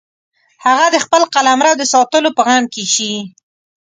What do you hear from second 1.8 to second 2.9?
ساتلو په غم کې